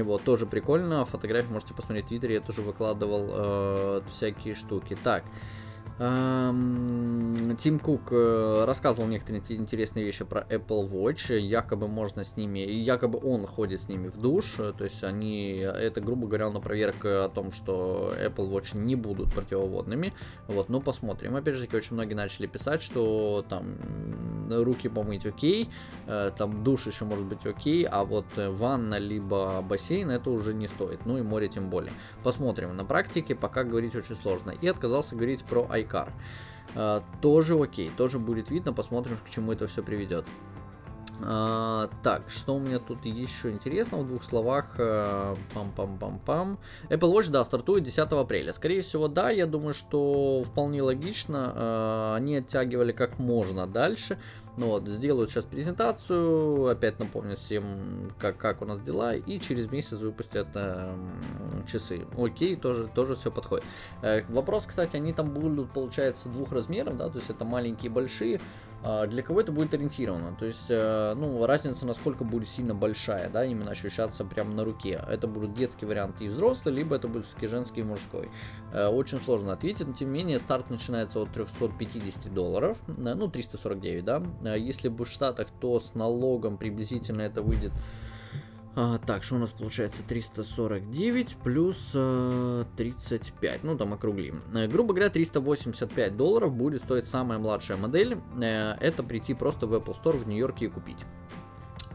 [0.01, 1.05] Вот, тоже прикольно.
[1.05, 4.97] Фотографии можете посмотреть в Твиттере, я тоже выкладывал э, всякие штуки.
[5.03, 5.23] Так,
[5.99, 11.37] Эм, Тим Кук э, рассказывал некоторые интересные вещи про Apple Watch.
[11.37, 14.55] Якобы можно с ними, якобы он ходит с ними в душ.
[14.55, 19.33] То есть они, это, грубо говоря, на проверка о том, что Apple Watch не будут
[19.33, 20.13] противоводными.
[20.47, 21.35] Вот, ну посмотрим.
[21.35, 23.75] Опять же, очень многие начали писать, что там
[24.49, 25.69] руки помыть окей,
[26.07, 30.67] э, там душ еще может быть окей, а вот ванна либо бассейн это уже не
[30.67, 31.05] стоит.
[31.05, 31.93] Ну и море тем более.
[32.23, 32.75] Посмотрим.
[32.75, 34.51] На практике пока говорить очень сложно.
[34.51, 36.11] И отказался говорить про iCar.
[36.75, 40.25] Uh, тоже окей, тоже будет видно, посмотрим, к чему это все приведет.
[41.21, 44.75] А, так, что у меня тут еще интересного в двух словах?
[44.77, 46.57] Э, пам-пам-пам-пам.
[46.89, 48.53] Apple Watch, да, стартует 10 апреля.
[48.53, 51.53] Скорее всего, да, я думаю, что вполне логично.
[51.55, 54.17] А, они оттягивали как можно дальше.
[54.55, 59.71] Ну вот, сделают сейчас презентацию, опять напомню всем, как, как у нас дела, и через
[59.71, 60.95] месяц выпустят э,
[61.65, 62.05] часы.
[62.15, 63.65] Окей, тоже, тоже все подходит.
[64.03, 67.93] Э, вопрос, кстати, они там будут, получается, двух размеров, да, то есть это маленькие и
[67.93, 68.39] большие.
[68.85, 70.35] А, для кого это будет ориентировано?
[70.35, 75.01] То есть, э, ну, разница насколько будет сильно большая, да, именно ощущаться прямо на руке.
[75.07, 78.29] Это будут детские варианты и взрослые, либо это будет все-таки женский и мужской.
[78.73, 83.29] Э, очень сложно ответить, но тем не менее старт начинается от 350 долларов, э, ну,
[83.29, 84.21] 349, да.
[84.55, 87.71] Если бы в Штатах, то с налогом приблизительно это выйдет
[88.75, 94.41] а, так, что у нас получается 349 плюс а, 35, ну там округлим.
[94.53, 98.17] А, грубо говоря, 385 долларов будет стоить самая младшая модель.
[98.41, 100.97] А, это прийти просто в Apple Store в Нью-Йорке и купить.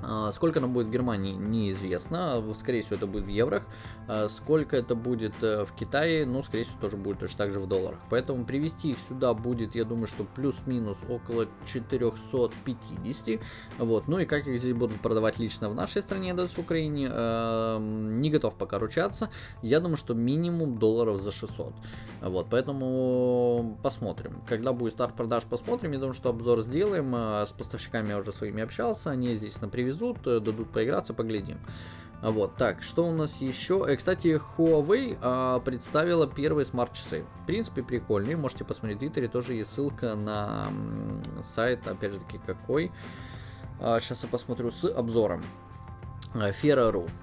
[0.02, 2.42] А, сколько она будет в Германии, неизвестно.
[2.58, 3.64] Скорее всего, это будет в еврох.
[4.06, 7.60] А, сколько это будет э, в Китае, ну, скорее всего, тоже будет точно так же
[7.60, 7.98] в долларах.
[8.08, 13.40] Поэтому привезти их сюда будет, я думаю, что плюс-минус около 450.
[13.78, 14.08] Вот.
[14.08, 18.20] Ну и как их здесь будут продавать лично в нашей стране, да, в Украине, эм,
[18.20, 19.30] не готов пока ручаться.
[19.62, 21.74] Я думаю, что минимум долларов за 600.
[22.22, 22.46] Вот.
[22.50, 24.42] Поэтому посмотрим.
[24.46, 25.92] Когда будет старт продаж, посмотрим.
[25.92, 27.14] Я думаю, что обзор сделаем.
[27.14, 29.10] Э, с поставщиками я уже своими общался.
[29.10, 31.58] Они здесь на привет привезут, э, дадут поиграться, поглядим.
[32.20, 33.84] Вот, так, что у нас еще?
[33.88, 37.24] Э, кстати, Huawei а, представила первые смарт-часы.
[37.42, 38.36] В принципе, прикольные.
[38.36, 40.68] Можете посмотреть в Твиттере, тоже есть ссылка на
[41.44, 42.90] сайт, опять же таки, какой.
[43.80, 45.42] А, сейчас я посмотрю с обзором.
[46.34, 46.50] А,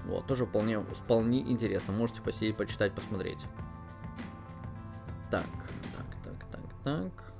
[0.06, 1.92] вот, тоже вполне, вполне интересно.
[1.92, 3.44] Можете посидеть, почитать, посмотреть.
[5.30, 5.46] Так,
[5.94, 7.35] так, так, так, так.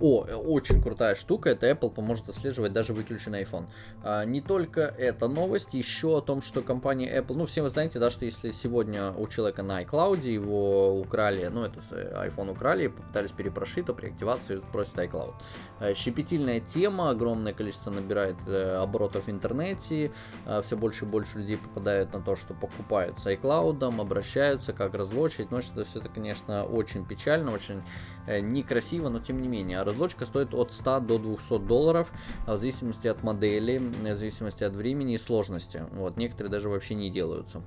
[0.00, 3.66] О, э, очень крутая штука, это Apple поможет отслеживать даже выключенный iPhone.
[4.02, 7.98] А, не только эта новость, еще о том, что компания Apple, ну все вы знаете,
[7.98, 12.88] да, что если сегодня у человека на iCloud его украли, ну это э, iPhone украли,
[12.88, 15.34] попытались перепрошить, то при активации просит iCloud.
[15.80, 20.12] А, щепетильная тема, огромное количество набирает э, оборотов в интернете,
[20.46, 24.94] а, все больше и больше людей попадают на то, что покупают с iCloud, обращаются, как
[24.94, 27.82] разлочить, но это все это, конечно, очень печально, очень
[28.26, 29.82] некрасиво, но тем не менее.
[29.82, 32.12] Разлочка стоит от 100 до 200 долларов,
[32.46, 35.86] а в зависимости от модели, в зависимости от времени и сложности.
[35.92, 37.62] Вот, некоторые даже вообще не делаются.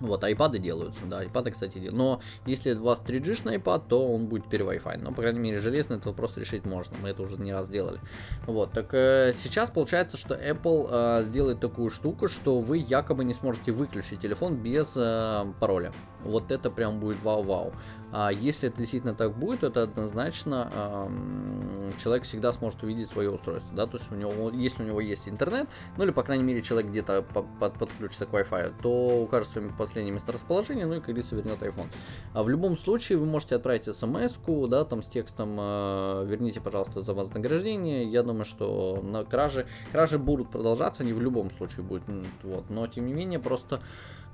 [0.00, 1.96] Вот, айпады делаются, да, айпады, кстати, делают.
[1.96, 4.98] Но если у вас 3G на iPad, то он будет теперь Wi-Fi.
[4.98, 6.96] Но, по крайней мере, железный этот вопрос решить можно.
[7.02, 8.00] Мы это уже не раз делали.
[8.46, 13.34] Вот, так э, сейчас получается, что Apple э, сделает такую штуку, что вы якобы не
[13.34, 15.92] сможете выключить телефон без э, пароля.
[16.24, 17.72] Вот это прям будет вау-вау.
[18.12, 23.30] А если это действительно так будет, то это однозначно э, человек всегда сможет увидеть свое
[23.30, 26.44] устройство, да, то есть у него, если у него есть интернет, ну или по крайней
[26.44, 31.10] мере человек где-то под, подключится к Wi-Fi, то укажет своим последнее месторасположение, ну и, как
[31.10, 31.86] говорится, вернет iPhone.
[32.34, 34.36] А в любом случае вы можете отправить смс
[34.68, 38.04] да, там с текстом э, «Верните, пожалуйста, за вознаграждение».
[38.04, 42.02] Я думаю, что на кражи, кражи будут продолжаться, они в любом случае будут,
[42.42, 43.80] вот, но тем не менее просто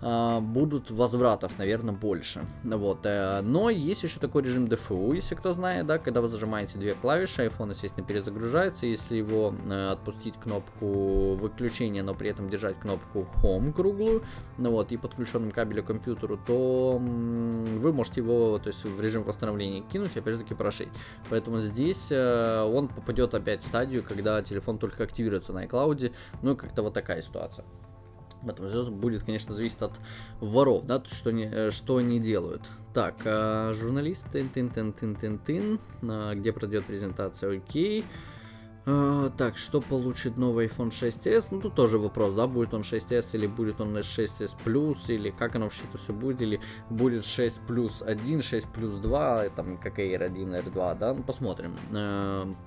[0.03, 2.45] будут возвратов, наверное, больше.
[2.65, 3.01] Вот.
[3.05, 6.95] Э, но есть еще такой режим DFU, если кто знает, да, когда вы зажимаете две
[6.95, 8.87] клавиши, iPhone, естественно, перезагружается.
[8.87, 14.25] Если его э, отпустить кнопку выключения, но при этом держать кнопку Home круглую,
[14.59, 19.23] ну вот, и подключенным кабелем к компьютеру, то вы можете его, то есть в режим
[19.23, 20.89] восстановления кинуть опять же таки прошить.
[21.31, 26.13] Поэтому здесь э, он попадет опять в стадию, когда телефон только активируется на iCloud,
[26.43, 27.65] ну и как-то вот такая ситуация.
[28.45, 29.93] Поэтому здесь будет, конечно, зависеть от
[30.41, 32.63] воров, да, что они, э, что они делают.
[32.95, 35.81] Так, а, журналист, тын тын тын тын тын тын
[36.35, 38.05] где пройдет презентация, окей.
[38.85, 41.49] А, так, что получит новый iPhone 6s?
[41.53, 45.55] Ну, тут тоже вопрос, да, будет он 6s или будет он 6s Plus, или как
[45.55, 50.01] оно вообще это все будет, или будет 6 плюс 1, 6 плюс 2, там, как
[50.01, 51.77] Air 1, Air 2, да, ну, посмотрим.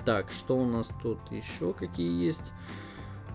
[0.05, 2.53] Так, что у нас тут еще какие есть?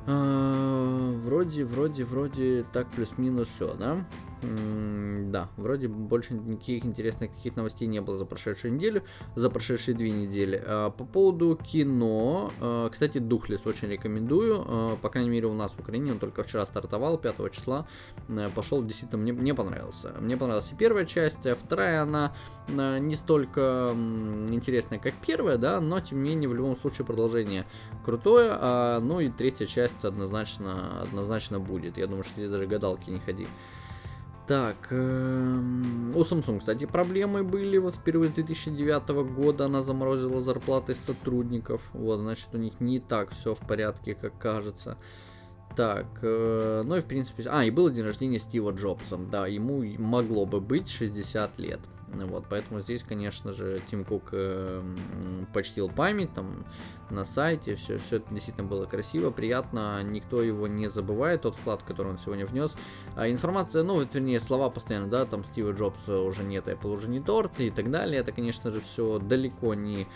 [0.07, 4.05] А, вроде, вроде, вроде, так, плюс-минус все, да?
[4.43, 9.03] Да, вроде больше никаких интересных каких новостей не было за прошедшую неделю,
[9.35, 10.63] за прошедшие две недели.
[10.67, 15.73] А, по поводу кино, а, кстати, Духлес очень рекомендую, а, по крайней мере у нас
[15.73, 17.87] в Украине, он только вчера стартовал, 5 числа,
[18.55, 20.15] пошел, действительно, мне, мне понравился.
[20.21, 22.33] Мне понравилась и первая часть, а вторая, она
[22.69, 23.93] не столько
[24.51, 27.67] интересная, как первая, да, но тем не менее, в любом случае, продолжение
[28.05, 31.99] крутое, ну и третья часть однозначно, однозначно будет.
[31.99, 33.47] Я думаю, что здесь даже гадалки не ходи.
[34.51, 37.79] Так, эм, у Samsung, кстати, проблемы были.
[37.79, 41.81] Вот впервые с 2009 года она заморозила зарплаты сотрудников.
[41.93, 44.99] Вот, значит, у них не так все в порядке, как кажется.
[45.77, 47.45] Так, э, ну и в принципе...
[47.49, 49.17] А, и был день рождения Стива Джобса.
[49.17, 51.81] Да, ему могло бы быть 60 лет.
[52.13, 54.83] Вот, поэтому здесь, конечно же, Тим Кук э,
[55.55, 56.65] почтил память там
[57.09, 61.83] на сайте, все, все это действительно было красиво, приятно, никто его не забывает, тот вклад,
[61.85, 62.73] который он сегодня внес.
[63.15, 67.21] А информация, ну, вернее, слова постоянно, да, там Стива Джобса уже нет, Apple уже не
[67.21, 70.09] торт и так далее, это, конечно же, все далеко не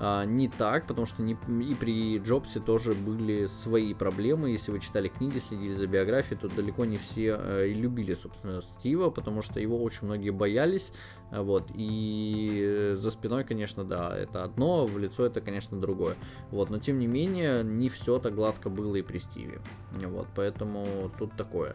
[0.00, 4.50] а, не так, потому что не, и при Джобсе тоже были свои проблемы.
[4.50, 9.10] Если вы читали книги, следили за биографией, то далеко не все э, любили, собственно, Стива,
[9.10, 10.92] потому что его очень многие боялись.
[11.32, 16.14] Вот, и за спиной, конечно, да, это одно, в лицо это, конечно, другое.
[16.50, 19.60] Вот, но тем не менее, не все так гладко было и при Стиве.
[19.92, 21.74] Вот, поэтому тут такое.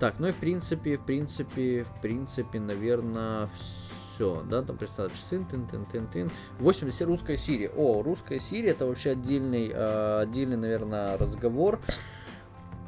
[0.00, 3.91] Так, ну и в принципе, в принципе, в принципе, наверное, все
[4.22, 6.30] все, да, там представляешь, сын, тын, тын, тын, тын.
[6.60, 7.70] 80 русская Сирия.
[7.70, 11.80] О, русская Сирия это вообще отдельный, э, отдельный, наверное, разговор.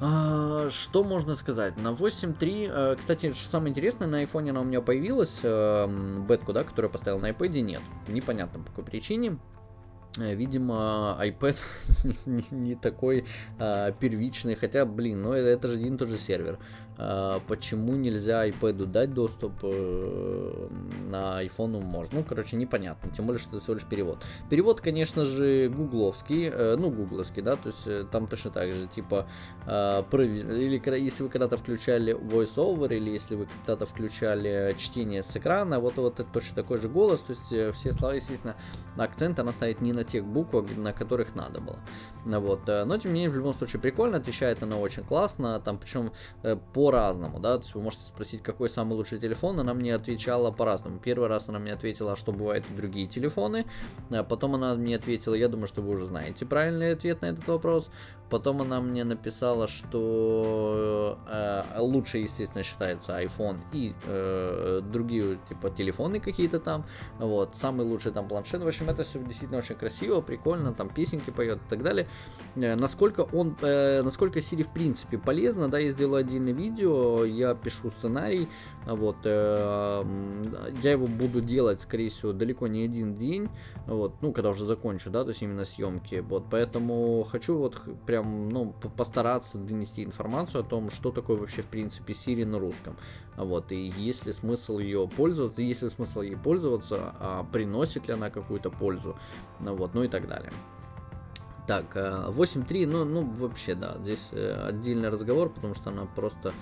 [0.00, 1.76] А, что можно сказать?
[1.76, 6.52] На 8.3, э, кстати, что самое интересное, на iPhone она у меня появилась, э, бетку,
[6.52, 7.82] да, которую я поставил на iPad, нет.
[8.06, 9.38] Непонятно по какой причине.
[10.16, 11.56] Видимо, iPad
[12.26, 13.24] не, не такой
[13.58, 16.60] а, первичный, хотя, блин, ну это, это же один и тот же сервер.
[16.96, 20.68] А, почему нельзя iPad дать доступ э,
[21.10, 22.20] на iPhone можно.
[22.20, 24.18] Ну, короче, непонятно, тем более, что это всего лишь перевод.
[24.48, 28.86] Перевод, конечно же, гугловский, э, ну, гугловский, да, то есть э, там точно так же,
[28.86, 29.26] типа,
[29.66, 35.96] или если вы когда-то включали voiceover, или если вы когда-то включали чтение с экрана, вот,
[35.96, 38.54] вот это точно такой же голос, то есть все слова, естественно,
[38.96, 41.80] акцент она ставит не на тех буквах, на которых надо было.
[42.24, 42.66] Вот.
[42.66, 46.12] Но, тем не менее, в любом случае, прикольно, отвечает она очень классно, там, причем
[46.72, 50.50] по по-разному, да, то есть вы можете спросить, какой самый лучший телефон, она мне отвечала
[50.50, 50.98] по-разному.
[50.98, 53.64] Первый раз она мне ответила, а что бывают и другие телефоны,
[54.10, 57.48] а потом она мне ответила, я думаю, что вы уже знаете правильный ответ на этот
[57.48, 57.88] вопрос,
[58.30, 66.20] Потом она мне написала, что э, лучше, естественно, считается iPhone и э, другие типа телефоны
[66.20, 66.84] какие-то там.
[67.18, 68.62] Вот, самый лучший там планшет.
[68.62, 72.08] В общем, это все действительно очень красиво, прикольно, там песенки поет и так далее.
[72.56, 77.54] Э, насколько он, э, насколько Siri в принципе полезно, да, я сделал отдельное видео, я
[77.54, 78.48] пишу сценарий,
[78.86, 80.04] вот, э,
[80.82, 83.48] я его буду делать, скорее всего, далеко не один день,
[83.86, 88.13] вот, ну, когда уже закончу, да, то есть именно съемки, вот, поэтому хочу вот прям,
[88.22, 92.96] ну, постараться донести информацию о том, что такое вообще, в принципе, Siri на русском,
[93.36, 98.14] вот, и есть ли смысл ее пользоваться, есть ли смысл ей пользоваться, а приносит ли
[98.14, 99.16] она какую-то пользу,
[99.60, 100.52] ну, вот, ну и так далее.
[101.66, 106.52] Так, 8.3, э, ну, ну, вообще, да, здесь э, отдельный разговор, потому что она просто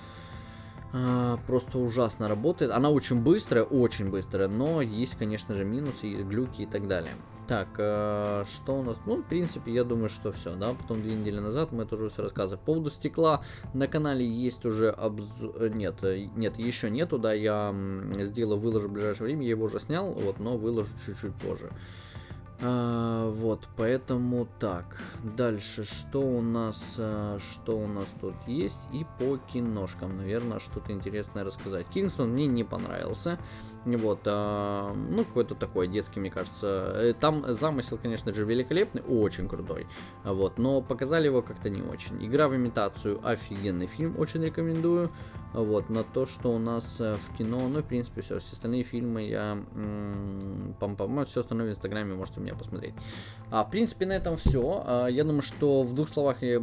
[0.92, 2.70] а, просто ужасно работает.
[2.70, 7.14] Она очень быстрая, очень быстрая, но есть, конечно же, минусы, есть глюки и так далее.
[7.48, 8.96] Так, э, что у нас?
[9.04, 10.74] Ну, в принципе, я думаю, что все, да.
[10.74, 12.58] Потом две недели назад мы тоже все рассказывали.
[12.58, 13.42] По поводу стекла
[13.74, 15.54] на канале есть уже обзор...
[15.56, 17.32] Э, нет, э, нет, еще нету, да.
[17.32, 17.74] Я
[18.20, 19.42] сделаю, выложу в ближайшее время.
[19.42, 21.70] Я его уже снял, вот, но выложу чуть-чуть позже.
[22.60, 25.02] Вот, поэтому так.
[25.36, 28.78] Дальше, что у нас, что у нас тут есть?
[28.92, 31.88] И по киношкам, наверное, что-то интересное рассказать.
[31.88, 33.40] Кингстон мне не понравился.
[33.84, 36.92] Вот, а, ну, какой-то такой детский, мне кажется.
[36.94, 39.86] Э, там замысел, конечно же, великолепный, очень крутой.
[40.24, 42.24] Вот, но показали его как-то не очень.
[42.24, 45.10] Игра в имитацию, офигенный фильм, очень рекомендую.
[45.52, 48.84] Вот, на то, что у нас э, в кино, ну, в принципе, все, все остальные
[48.84, 49.58] фильмы я,
[50.80, 52.94] пам-пам, все остальное в Инстаграме можете у меня посмотреть.
[53.50, 54.82] А, в принципе, на этом все.
[54.86, 56.60] А, я думаю, что в двух словах я,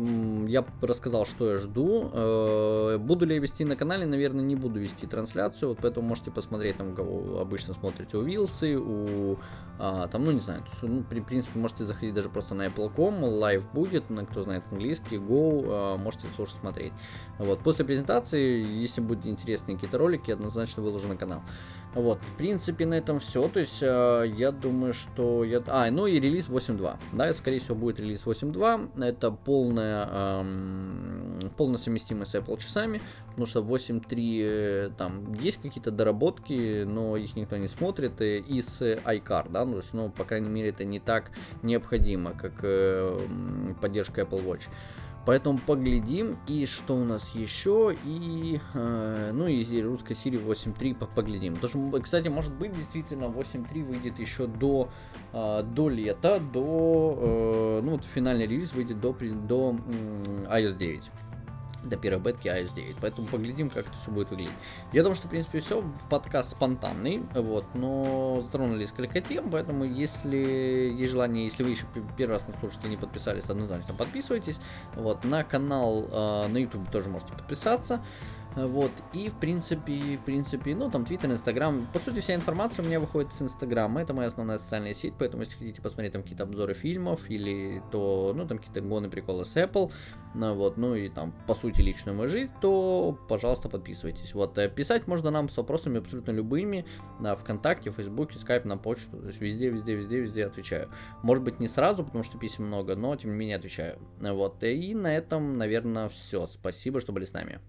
[0.48, 2.10] я рассказал, что я жду.
[2.12, 6.32] А, буду ли я вести на канале, наверное, не буду вести трансляцию, вот поэтому можете
[6.32, 9.38] посмотреть, там, кого обычно смотрите, у Вилсы, у,
[9.78, 13.72] а, там, ну, не знаю, ну, при принципе, можете заходить даже просто на Apple.com, live
[13.72, 16.94] будет, на кто знает английский, go, а, можете слушать, смотреть.
[17.38, 21.42] Вот, после презентации, если будут интересные какие-то ролики, однозначно выложу на канал.
[21.96, 23.48] Вот, в принципе, на этом все.
[23.48, 25.64] То есть, э, я думаю, что я...
[25.66, 26.98] А, ну и релиз 8.2.
[27.14, 29.04] Да, это, скорее всего, будет релиз 8.2.
[29.04, 33.02] Это полная, эм, полная совместимость с Apple часами.
[33.30, 38.22] Потому что 8.3 э, там есть какие-то доработки, но их никто не смотрит.
[38.22, 41.32] Э, и с iCar, да, ну, то есть, ну, по крайней мере, это не так
[41.64, 43.20] необходимо, как э,
[43.82, 44.68] поддержка Apple Watch.
[45.26, 46.38] Поэтому поглядим.
[46.48, 47.96] И что у нас еще?
[48.06, 51.56] И, э, ну и русской Сирии 8.3 поглядим.
[51.56, 54.90] Потому что, кстати, может быть, действительно 8.3 выйдет еще до,
[55.34, 61.12] э, до лета, до, э, ну вот финальный релиз выйдет до, до э, iOS 9
[61.84, 62.98] до первой бетки iOS 9.
[63.02, 64.54] Поэтому поглядим, как это все будет выглядеть.
[64.92, 65.84] Я думаю, что, в принципе, все.
[66.10, 70.38] Подкаст спонтанный, вот, но затронули несколько тем, поэтому, если
[70.98, 71.86] есть желание, если вы еще
[72.18, 74.60] первый раз нас слушаете и не подписались, однозначно подписывайтесь.
[74.96, 78.02] Вот, на канал э, на YouTube тоже можете подписаться.
[78.68, 82.88] Вот, и в принципе, в принципе, ну, там, Твиттер, Инстаграм, по сути, вся информация у
[82.88, 86.44] меня выходит с Инстаграма, это моя основная социальная сеть, поэтому, если хотите посмотреть там какие-то
[86.44, 89.92] обзоры фильмов, или то, ну, там, какие-то гоны, приколы с Apple,
[90.34, 94.34] ну, вот, ну, и там, по сути, личную мою жизнь, то, пожалуйста, подписывайтесь.
[94.34, 96.86] Вот, э, писать можно нам с вопросами абсолютно любыми,
[97.20, 100.90] на ВКонтакте, Фейсбуке, Скайп, на почту, то есть везде, везде, везде, везде отвечаю.
[101.24, 104.00] Может быть, не сразу, потому что писем много, но, тем не менее, отвечаю.
[104.20, 106.48] Вот, и на этом, наверное, все.
[106.48, 107.60] Спасибо, что были с нами.